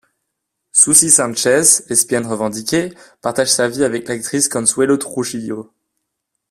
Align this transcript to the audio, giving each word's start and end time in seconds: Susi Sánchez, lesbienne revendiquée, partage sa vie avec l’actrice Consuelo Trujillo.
Susi 0.71 1.11
Sánchez, 1.11 1.83
lesbienne 1.89 2.25
revendiquée, 2.25 2.91
partage 3.21 3.51
sa 3.51 3.67
vie 3.69 3.83
avec 3.83 4.07
l’actrice 4.07 4.49
Consuelo 4.49 4.97
Trujillo. 4.97 5.71